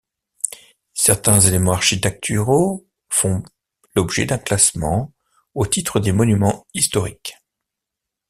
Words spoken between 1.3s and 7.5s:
éléments architecturaux font l'objet d'un classement au titre des monuments historiques.